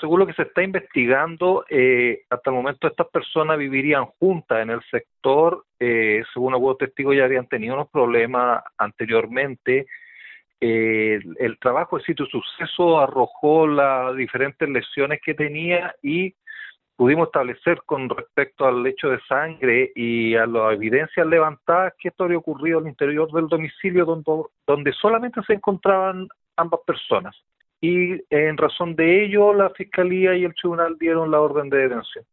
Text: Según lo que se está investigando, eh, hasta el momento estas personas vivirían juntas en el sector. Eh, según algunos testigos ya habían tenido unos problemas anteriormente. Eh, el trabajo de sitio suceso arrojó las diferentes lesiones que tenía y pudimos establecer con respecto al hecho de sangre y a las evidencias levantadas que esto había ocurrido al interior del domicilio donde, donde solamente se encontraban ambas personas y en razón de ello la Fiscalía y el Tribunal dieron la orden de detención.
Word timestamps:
Según 0.00 0.20
lo 0.20 0.26
que 0.26 0.32
se 0.34 0.42
está 0.42 0.62
investigando, 0.62 1.64
eh, 1.68 2.22
hasta 2.30 2.50
el 2.50 2.56
momento 2.56 2.86
estas 2.86 3.08
personas 3.08 3.58
vivirían 3.58 4.06
juntas 4.06 4.62
en 4.62 4.70
el 4.70 4.82
sector. 4.90 5.64
Eh, 5.78 6.22
según 6.32 6.54
algunos 6.54 6.78
testigos 6.78 7.16
ya 7.16 7.24
habían 7.24 7.46
tenido 7.46 7.74
unos 7.74 7.90
problemas 7.90 8.62
anteriormente. 8.78 9.86
Eh, 10.60 11.20
el 11.38 11.58
trabajo 11.58 11.98
de 11.98 12.04
sitio 12.04 12.26
suceso 12.26 12.98
arrojó 12.98 13.66
las 13.66 14.16
diferentes 14.16 14.68
lesiones 14.68 15.20
que 15.24 15.34
tenía 15.34 15.94
y 16.02 16.34
pudimos 16.96 17.26
establecer 17.26 17.82
con 17.84 18.08
respecto 18.08 18.66
al 18.66 18.86
hecho 18.86 19.08
de 19.08 19.20
sangre 19.28 19.92
y 19.94 20.36
a 20.36 20.46
las 20.46 20.74
evidencias 20.74 21.26
levantadas 21.26 21.92
que 21.98 22.08
esto 22.08 22.24
había 22.24 22.38
ocurrido 22.38 22.78
al 22.78 22.86
interior 22.86 23.30
del 23.32 23.48
domicilio 23.48 24.04
donde, 24.04 24.44
donde 24.66 24.92
solamente 24.92 25.40
se 25.46 25.54
encontraban 25.54 26.28
ambas 26.56 26.80
personas 26.86 27.34
y 27.84 28.18
en 28.30 28.56
razón 28.56 28.96
de 28.96 29.26
ello 29.26 29.52
la 29.52 29.68
Fiscalía 29.68 30.34
y 30.34 30.44
el 30.44 30.54
Tribunal 30.54 30.96
dieron 30.98 31.30
la 31.30 31.40
orden 31.40 31.68
de 31.68 31.76
detención. 31.76 32.24